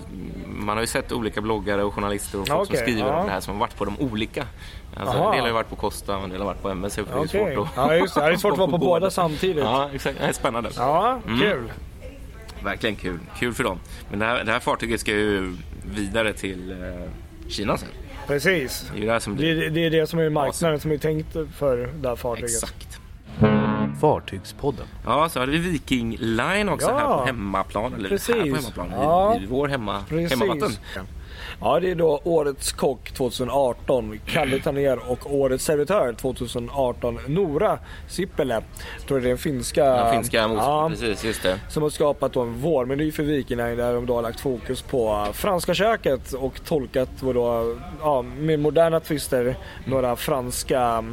man 0.48 0.78
har 0.78 0.82
ju 0.82 0.88
sett 0.88 1.12
olika 1.12 1.42
bloggare 1.42 1.84
och 1.84 1.94
journalister 1.94 2.40
och 2.40 2.48
folk 2.48 2.60
Ja, 2.60 2.64
okej, 2.64 2.78
som 2.78 2.86
skriver 2.86 3.14
om 3.14 3.26
det 3.26 3.32
här 3.32 3.40
som 3.40 3.54
har 3.54 3.60
varit 3.60 3.76
på 3.78 3.86
de 3.86 4.00
olika. 4.00 4.46
Alltså, 4.98 5.11
Aha. 5.16 5.26
en 5.26 5.32
del 5.32 5.40
har 5.42 5.48
ju 5.48 5.54
varit 5.54 5.70
på 5.70 5.76
Costa 5.76 6.18
och 6.18 6.24
en 6.24 6.30
del 6.30 6.40
har 6.40 6.46
varit 6.46 6.62
på 6.62 6.70
MS. 6.70 6.94
så 6.94 7.02
Det 7.02 7.12
är 7.12 7.16
ju 7.16 7.20
Okej. 7.26 7.56
svårt 7.56 7.68
att... 7.68 7.74
Ja, 7.76 7.96
just 7.96 8.16
det. 8.16 8.22
Det 8.22 8.28
är 8.28 8.36
svårt 8.38 8.52
att 8.54 8.58
vara 8.60 8.72
på 8.72 8.78
båda 8.78 9.12
samtidigt. 9.12 9.64
Ja, 9.64 9.90
exakt. 9.94 10.18
Det 10.20 10.26
är 10.26 10.34
spännande. 10.34 10.70
Ja, 10.78 11.20
Mm. 11.28 11.40
kul. 11.40 11.72
Verkligen 12.64 12.96
kul. 12.96 13.20
Kul 13.40 13.54
för 13.54 13.64
dem. 13.64 13.80
Men 14.10 14.20
det 14.20 14.26
här, 14.26 14.44
det 14.44 14.52
här 14.52 14.60
fartyget 14.60 15.00
ska 15.00 15.12
ju 15.12 15.56
vidare 15.96 16.34
till 16.34 16.72
eh, 16.72 17.10
Kina 17.50 17.78
sen. 17.78 17.90
Precis. 18.28 18.92
Det 18.96 19.02
är 19.02 19.06
det 19.06 19.12
här 19.12 19.20
som 19.20 19.34
Det 19.34 19.38
blir... 19.38 19.64
är, 19.64 19.70
det 19.70 19.86
är 19.86 19.90
det 19.90 20.08
som 20.08 20.20
är 20.20 20.30
marknaden 20.30 20.80
som 20.80 20.92
är 20.92 20.98
tänkt 20.98 21.34
för 21.58 21.90
det 22.02 22.10
här 22.10 22.16
fartyget. 22.16 22.50
Exakt. 22.50 22.98
Fartygspodden. 24.02 24.86
Ja, 25.06 25.30
så 25.30 25.40
hade 25.40 25.52
vi 25.52 25.58
Viking 25.58 26.16
Line 26.20 26.70
också 26.70 26.90
Ja. 26.90 26.98
här 26.98 27.18
på 27.18 27.26
hemmaplan. 27.26 27.94
Eller 27.94 28.04
här 28.04 28.10
Precis. 28.10 28.36
på 28.36 28.42
hemmaplan. 28.44 28.88
Ja. 28.92 29.36
I, 29.40 29.44
i 29.44 29.46
vår 29.46 29.68
hemma, 29.68 30.04
Precis. 30.10 30.30
hemmavatten. 30.40 30.72
Ja, 31.62 31.80
det 31.80 31.92
är 31.92 31.96
då 31.96 32.22
Årets 32.24 32.72
kock 32.72 33.12
2018, 33.12 34.20
Kalle 34.26 34.60
Taner 34.60 35.12
och 35.12 35.34
Årets 35.36 35.66
servitör 35.66 36.14
2018, 36.14 37.20
Nora 37.28 37.80
Sippele. 38.08 38.54
Jag 39.00 39.08
tror 39.08 39.20
det 39.20 39.26
är 39.26 39.30
den 39.30 39.38
finska... 39.38 39.86
Ja, 39.86 40.12
finska. 40.12 40.38
Ja, 40.38 40.90
Precis, 40.90 41.24
just 41.24 41.44
det. 41.44 41.60
som 41.70 41.84
har 41.84 41.90
skapat 41.90 42.36
en 42.36 42.54
vårmeny 42.54 43.12
för 43.12 43.24
Viking 43.24 43.58
Line 43.58 43.78
där 43.78 43.94
de 43.94 44.06
då 44.06 44.16
har 44.16 44.22
lagt 44.22 44.40
fokus 44.40 44.82
på 44.82 45.28
franska 45.34 45.74
köket 45.74 46.34
och 46.34 46.66
tolkat 46.66 47.10
då, 47.20 47.76
ja, 48.02 48.22
med 48.22 48.60
moderna 48.60 49.00
twister 49.00 49.56
några 49.86 50.16
franska, 50.16 51.04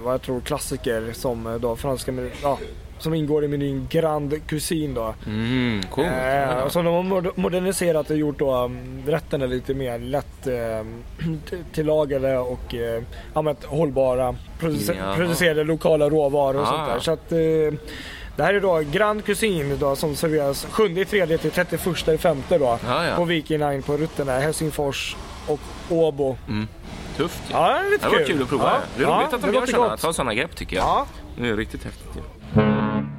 vad 0.00 0.14
jag 0.14 0.22
tror 0.22 0.40
klassiker 0.40 1.10
som 1.12 1.46
eh, 1.46 1.54
då 1.54 1.76
franska, 1.76 2.12
ja, 2.42 2.58
som 2.98 3.14
ingår 3.14 3.44
i 3.44 3.48
menyn 3.48 3.86
Grand 3.90 4.46
Cuisine 4.46 4.94
då. 4.94 5.14
Mm, 5.26 5.82
coolt. 5.90 6.06
Eh, 6.08 6.68
så 6.68 6.82
de 6.82 6.94
har 6.94 7.02
mod- 7.02 7.32
moderniserat 7.38 8.10
och 8.10 8.16
gjort 8.16 8.38
då 8.38 8.64
um, 8.64 9.02
rätterna 9.06 9.46
lite 9.46 9.74
mer 9.74 9.98
lätt 9.98 10.46
eh, 10.46 10.86
tillagade 11.72 12.38
och 12.38 12.74
eh, 12.74 13.02
hållbara. 13.64 14.34
Produce- 14.60 14.94
Jaha. 14.98 15.16
producerade 15.16 15.64
lokala 15.64 16.08
råvaror 16.10 16.60
och 16.60 16.66
Ah. 16.66 16.70
sånt 16.70 16.88
där. 16.88 17.00
Så 17.00 17.10
att, 17.10 17.32
eh, 17.32 17.78
det 18.36 18.42
här 18.44 18.54
är 18.54 18.60
då 18.60 18.82
Grand 18.92 19.24
Cuisine 19.24 19.76
då, 19.80 19.96
som 19.96 20.14
serveras 20.16 20.66
7 20.70 21.04
3 21.04 21.38
till 21.38 21.50
31 21.50 22.18
femte 22.20 22.58
då. 22.58 22.78
Ja, 22.86 23.06
ja. 23.06 23.16
På 23.16 23.24
Viking 23.24 23.58
Line 23.58 23.82
på 23.82 23.96
rutterna 23.96 24.38
Helsingfors 24.38 25.16
och 25.46 25.60
Åbo. 25.90 26.36
Tufft 27.18 27.42
ju. 27.48 27.52
Ja, 27.54 27.68
det 27.72 27.86
är 27.86 27.90
lite 27.90 28.04
Det 28.06 28.10
var 28.10 28.18
kul. 28.18 28.26
kul 28.26 28.42
att 28.42 28.48
prova 28.48 28.64
ja. 28.64 28.80
det. 28.96 29.02
Är 29.04 29.08
ja, 29.08 29.18
roligt 29.20 29.34
att 29.34 29.42
de 29.42 29.54
gör 29.54 29.66
sådana, 29.66 29.96
tar 29.96 30.12
sådana 30.12 30.34
grepp 30.34 30.56
tycker 30.56 30.76
jag. 30.76 30.84
Ja. 30.84 31.06
Det 31.36 31.48
är 31.48 31.56
riktigt 31.56 31.84
häftigt 31.84 32.16
ju. 32.16 32.22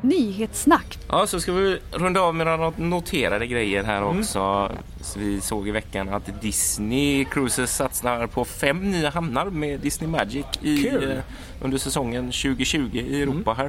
Nyhetssnack. 0.02 0.98
Ja, 1.10 1.28
så 1.28 1.40
ska 1.40 1.52
vi 1.52 1.80
runda 1.92 2.22
av 2.22 2.36
med 2.36 2.48
några 2.48 2.74
noterade 2.78 3.48
grejer 3.48 3.84
här 3.84 3.98
Mm. 4.02 4.20
också. 4.20 4.70
Så 5.02 5.20
vi 5.20 5.42
såg 5.42 5.68
i 5.68 5.72
veckan 5.72 6.10
att 6.10 6.42
Disney 6.42 7.26
Cruises 7.26 7.76
satsar 7.76 8.28
på 8.28 8.46
fem 8.46 8.92
nya 8.92 9.10
hamnar 9.10 9.46
med 9.46 9.80
Disney 9.80 10.10
Magic 10.10 10.46
i. 10.62 10.88
Mm. 10.90 11.10
eh, 11.10 11.18
under 11.62 11.78
säsongen 11.78 12.26
2020 12.32 12.90
i 12.94 13.22
Europa 13.22 13.54
här. 13.54 13.66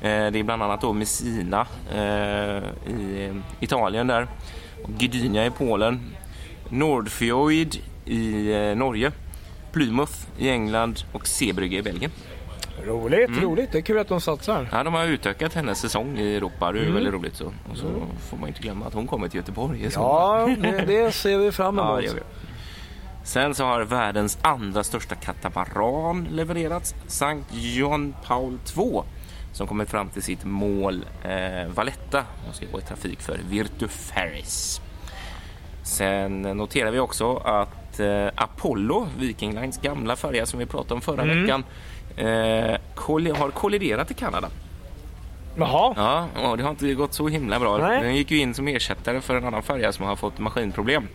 Eh, 0.00 0.30
det 0.32 0.38
är 0.38 0.42
bland 0.42 0.62
annat 0.62 0.80
då 0.80 0.92
Messina 0.92 1.66
eh, 1.94 2.62
i 2.94 3.26
eh, 3.30 3.36
Italien 3.60 4.06
där, 4.06 4.26
och 4.82 4.90
Gdynia 4.98 5.46
i 5.46 5.50
Polen, 5.50 6.00
Nordfjord 6.68 7.74
i 8.04 8.52
eh, 8.52 8.76
Norge, 8.76 9.12
Plymouth 9.74 10.12
i 10.38 10.48
England 10.50 11.04
och 11.12 11.26
Zeebrugge 11.26 11.76
i 11.78 11.82
Belgien. 11.82 12.10
Roligt, 12.86 13.28
Mm. 13.28 13.40
roligt. 13.44 13.72
Det 13.72 13.78
är 13.78 13.82
kul 13.82 13.98
att 13.98 14.08
de 14.08 14.20
satsar. 14.20 14.68
Ja, 14.72 14.82
de 14.84 14.94
har 14.94 15.04
utökat 15.04 15.54
hennes 15.54 15.78
säsong 15.78 16.18
i 16.18 16.36
Europa. 16.36 16.72
Det 16.72 16.78
är 16.78 16.82
Mm. 16.82 16.94
väldigt 16.94 17.12
roligt. 17.14 17.36
Så. 17.36 17.44
Och 17.46 17.76
så 17.76 17.86
får 18.30 18.36
man 18.36 18.48
inte 18.48 18.62
glömma 18.62 18.86
att 18.86 18.94
hon 18.94 19.06
kommer 19.06 19.28
till 19.28 19.36
Göteborg 19.36 19.84
i 19.84 19.90
sommar. 19.90 20.56
Ja, 20.62 20.84
det, 20.86 21.12
ser 21.14 21.38
vi 21.38 21.52
fram 21.52 21.78
Ja, 21.78 21.98
emot. 22.02 22.14
vi. 22.14 22.20
Sen 23.24 23.54
så 23.54 23.64
har 23.64 23.82
världens 23.82 24.38
andra 24.42 24.84
största 24.84 25.14
katamaran 25.14 26.28
levererats, 26.30 26.94
Sankt 27.06 27.48
John 27.52 28.14
Paul 28.26 28.58
II 28.76 29.00
som 29.52 29.66
kommer 29.66 29.84
fram 29.84 30.08
till 30.08 30.22
sitt 30.22 30.44
mål 30.44 31.04
eh, 31.22 31.68
Valletta 31.74 32.24
och 32.48 32.54
ska 32.54 32.66
gå 32.72 32.78
i 32.78 32.82
trafik 32.82 33.20
för 33.20 33.40
Virtu 33.48 33.88
Ferries. 33.88 34.80
Sen 35.82 36.42
noterar 36.42 36.90
vi 36.90 36.98
också 36.98 37.36
att 37.36 37.68
eh, 38.00 38.26
Apollo, 38.34 39.08
Viking 39.18 39.54
Lines 39.54 39.80
gamla 39.80 40.16
färja 40.16 40.46
som 40.46 40.58
vi 40.58 40.66
pratade 40.66 40.94
om 40.94 41.00
förra 41.00 41.22
Mm. 41.22 41.42
veckan, 41.42 41.64
eh, 42.16 43.36
har 43.36 43.50
kolliderat 43.50 44.10
i 44.10 44.14
Kanada. 44.14 44.48
Jaha. 45.56 45.94
Ja, 45.96 46.50
och 46.50 46.56
det 46.56 46.62
har 46.62 46.70
inte 46.70 46.94
gått 46.94 47.14
så 47.14 47.28
himla 47.28 47.60
bra. 47.60 47.78
Nej. 47.78 48.00
Den 48.02 48.16
gick 48.16 48.30
ju 48.30 48.38
in 48.38 48.54
som 48.54 48.68
ersättare 48.68 49.20
för 49.20 49.36
en 49.36 49.44
annan 49.44 49.62
färja 49.62 49.92
som 49.92 50.04
har 50.06 50.16
fått 50.16 50.38
maskinproblem. 50.38 51.08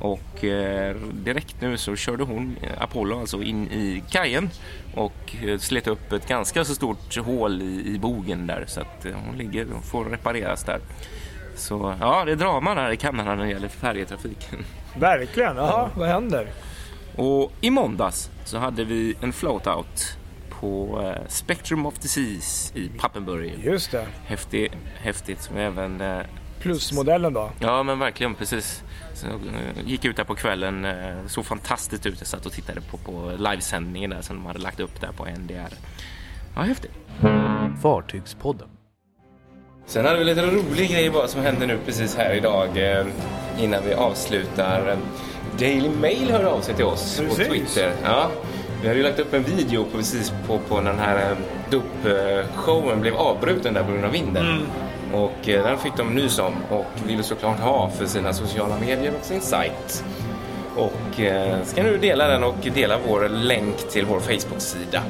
Och 0.00 0.44
eh, 0.44 0.96
direkt 1.12 1.60
nu 1.60 1.76
så 1.76 1.96
körde 1.96 2.24
hon, 2.24 2.56
eh, 2.62 2.68
Apollo, 2.82 3.20
alltså 3.20 3.42
in 3.42 3.68
i 3.70 4.02
kajen 4.10 4.50
och 4.94 5.34
slet 5.58 5.86
upp 5.86 6.12
ett 6.12 6.28
ganska 6.28 6.64
så 6.64 6.74
stort 6.74 7.16
hål 7.16 7.62
i, 7.62 7.94
i 7.94 7.98
bogen 7.98 8.46
där 8.46 8.64
så 8.66 8.80
att 8.80 9.04
eh, 9.06 9.12
hon 9.26 9.36
ligger 9.38 9.66
och 9.78 9.84
får 9.84 10.04
repareras 10.04 10.64
där. 10.64 10.78
Så 11.56 11.94
ja, 12.00 12.24
det 12.24 12.32
är 12.32 12.36
drama 12.36 12.74
där 12.74 12.90
i 12.90 12.96
Kanada 12.96 13.34
när 13.34 13.44
det 13.44 13.50
gäller 13.50 13.68
färjetrafiken. 13.68 14.64
Verkligen. 14.98 15.56
Jaha, 15.56 15.90
vad 15.94 16.08
händer? 16.08 16.48
Och 17.16 17.52
i 17.60 17.70
måndags 17.70 18.30
så 18.44 18.58
hade 18.58 18.84
vi 18.84 19.16
en 19.20 19.32
floatout 19.32 20.16
på 20.60 21.00
eh, 21.02 21.28
Spectrum 21.28 21.86
of 21.86 21.98
the 21.98 22.08
Seas 22.08 22.72
i 22.74 22.90
Pappenburg. 22.98 23.52
Just 23.64 23.90
det. 23.90 24.06
Häftig, 24.26 24.72
häftigt 25.00 25.42
som 25.42 25.56
även 25.56 26.00
eh, 26.00 26.18
Plusmodellen 26.60 27.32
då. 27.32 27.50
Ja 27.60 27.82
men 27.82 27.98
verkligen 27.98 28.34
precis. 28.34 28.82
Så, 29.14 29.26
jag 29.26 29.34
eh, 29.34 29.88
gick 29.90 30.04
ut 30.04 30.16
där 30.16 30.24
på 30.24 30.34
kvällen, 30.34 30.86
såg 31.28 31.44
fantastiskt 31.44 32.06
ut. 32.06 32.14
Jag 32.18 32.26
satt 32.26 32.46
och 32.46 32.52
tittade 32.52 32.80
på, 32.80 32.96
på 32.96 33.32
livesändningen 33.38 34.10
där 34.10 34.22
som 34.22 34.36
de 34.36 34.46
hade 34.46 34.58
lagt 34.58 34.80
upp 34.80 35.00
där 35.00 35.12
på 35.16 35.24
NDR. 35.24 35.74
Ja, 36.54 36.62
häftigt. 36.62 36.92
Fartygspodden. 37.82 38.68
Sen 39.86 40.04
hade 40.04 40.18
vi 40.18 40.24
lite 40.24 40.46
rolig 40.46 40.90
grej 40.90 41.10
bara 41.10 41.28
som 41.28 41.40
hände 41.40 41.66
nu 41.66 41.78
precis 41.84 42.16
här 42.16 42.34
idag 42.34 42.68
innan 43.58 43.84
vi 43.86 43.94
avslutar. 43.94 44.96
Daily 45.58 45.88
Mail 45.88 46.30
hörde 46.30 46.48
av 46.48 46.60
sig 46.60 46.74
till 46.74 46.84
oss 46.84 47.16
på 47.16 47.34
Precis. 47.34 47.48
Twitter. 47.48 47.92
Ja, 48.04 48.30
vi 48.82 48.88
hade 48.88 49.00
ju 49.00 49.06
lagt 49.06 49.18
upp 49.18 49.34
en 49.34 49.42
video 49.42 49.84
på, 49.84 49.96
precis 49.96 50.32
på, 50.46 50.58
på 50.58 50.80
den 50.80 50.98
här 50.98 51.30
eh, 51.30 51.36
dop-showen 51.70 53.00
blev 53.00 53.14
avbruten 53.14 53.74
där 53.74 53.82
på 53.82 53.92
grund 53.92 54.04
av 54.04 54.12
vinden. 54.12 54.66
Och 55.12 55.48
eh, 55.48 55.64
den 55.64 55.78
fick 55.78 55.96
de 55.96 56.14
nys 56.14 56.38
om 56.38 56.52
och 56.70 56.86
ville 57.06 57.22
såklart 57.22 57.60
ha 57.60 57.90
för 57.90 58.06
sina 58.06 58.32
sociala 58.32 58.74
medier 58.80 59.12
och 59.20 59.24
sin 59.24 59.40
sajt. 59.40 60.04
Och 60.76 61.20
eh, 61.20 61.62
ska 61.64 61.82
nu 61.82 61.98
dela 61.98 62.28
den 62.28 62.44
och 62.44 62.54
dela 62.74 62.98
vår 63.08 63.28
länk 63.28 63.76
till 63.90 64.06
vår 64.06 64.20
Facebook-sida. 64.20 65.02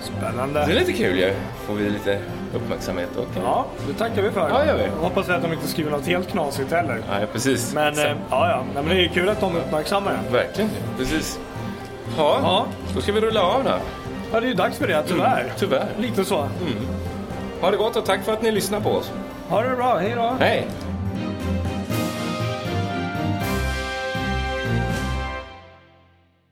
Spännande. 0.00 0.66
Det 0.66 0.72
är 0.72 0.78
lite 0.80 0.92
kul 0.92 1.18
ju. 1.18 1.34
Får 1.66 1.74
vi 1.74 1.90
lite 1.90 2.18
uppmärksamhet 2.54 3.16
och... 3.16 3.26
Ja, 3.44 3.66
det 3.88 3.94
tackar 3.94 4.22
vi 4.22 4.30
för. 4.30 4.48
Ja, 4.48 4.66
gör 4.66 4.76
vi. 4.78 4.88
Hoppas 5.00 5.28
vi 5.28 5.32
att 5.32 5.42
de 5.42 5.52
inte 5.52 5.68
skriver 5.68 5.90
något 5.90 6.06
helt 6.06 6.28
knasigt 6.30 6.72
heller. 6.72 6.98
Ja, 7.10 7.26
precis. 7.32 7.74
Men, 7.74 7.98
eh, 7.98 8.04
ja, 8.04 8.14
ja. 8.30 8.56
Nej, 8.74 8.82
men 8.82 8.88
det 8.88 8.94
är 8.94 9.02
ju 9.02 9.08
kul 9.08 9.28
att 9.28 9.40
de 9.40 9.56
uppmärksammar 9.56 10.12
det. 10.26 10.32
Verkligen, 10.32 10.70
precis. 10.98 11.38
Ja, 12.16 12.38
Ja. 12.42 12.66
då 12.94 13.00
ska 13.00 13.12
vi 13.12 13.20
rulla 13.20 13.42
av 13.42 13.64
då. 13.64 13.70
Ja, 14.32 14.40
det 14.40 14.46
är 14.46 14.48
ju 14.48 14.54
dags 14.54 14.78
för 14.78 14.86
det, 14.86 15.02
tyvärr. 15.08 15.52
Tyvärr. 15.58 15.86
Lite 15.98 16.24
så. 16.24 16.48
Ha 17.60 17.70
det 17.70 17.76
gott 17.76 17.96
och 17.96 18.04
tack 18.04 18.24
för 18.24 18.32
att 18.32 18.42
ni 18.42 18.50
lyssnar 18.50 18.80
på 18.80 18.90
oss. 18.90 19.12
Ha 19.48 19.62
det 19.62 19.76
bra, 19.76 19.96
hej 19.98 20.12
då. 20.16 20.36
Hej! 20.40 20.66